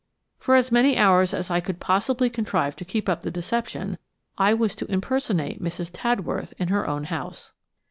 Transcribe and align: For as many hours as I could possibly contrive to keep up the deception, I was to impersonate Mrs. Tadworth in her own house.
For 0.39 0.55
as 0.55 0.71
many 0.71 0.97
hours 0.97 1.31
as 1.31 1.51
I 1.51 1.59
could 1.59 1.79
possibly 1.79 2.27
contrive 2.27 2.75
to 2.77 2.83
keep 2.85 3.07
up 3.07 3.21
the 3.21 3.29
deception, 3.29 3.99
I 4.35 4.51
was 4.51 4.73
to 4.77 4.91
impersonate 4.91 5.61
Mrs. 5.61 5.91
Tadworth 5.93 6.53
in 6.57 6.69
her 6.69 6.87
own 6.87 7.03
house. 7.03 7.51